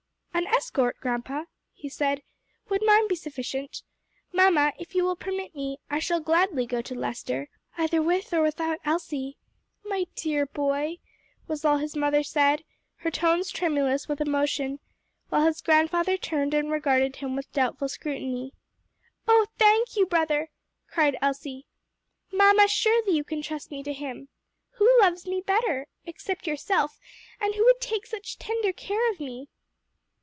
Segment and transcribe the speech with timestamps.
[0.33, 1.43] "An escort, grandpa?"
[1.73, 2.23] he said.
[2.69, 3.83] "Would mine be sufficient?
[4.33, 8.41] Mamma, if you will permit me, I shall gladly go to Lester, either with or
[8.41, 9.37] without Elsie."
[9.85, 10.97] "My dear boy!"
[11.47, 12.63] was all his mother said,
[12.97, 14.79] her tones tremulous with emotion,
[15.29, 18.53] while his grandfather turned and regarded him with doubtful scrutiny.
[19.27, 20.49] "Oh, thank you, brother!"
[20.87, 21.65] cried Elsie.
[22.31, 24.27] "Mamma, surely you can trust me to him!
[24.73, 25.85] Who loves me better?
[26.05, 26.99] except yourself
[27.39, 29.47] and who would take such tender care of me?"